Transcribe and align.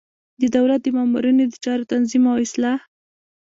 د 0.41 0.43
دولت 0.55 0.79
د 0.83 0.87
مامورینو 0.97 1.43
د 1.47 1.53
چارو 1.63 1.89
تنظیم 1.91 2.23
او 2.31 2.37
اصلاح. 2.45 2.77